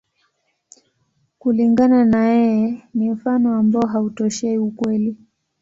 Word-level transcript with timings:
Kulingana 1.39 1.99
na 2.11 2.21
yeye, 2.29 2.83
ni 2.93 3.11
mfano 3.11 3.55
ambao 3.55 3.85
hautoshei 3.87 4.57
ukweli. 4.57 5.17